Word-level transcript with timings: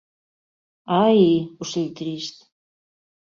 Ai, 1.01 1.21
ocell 1.65 1.91
trist! 1.99 2.35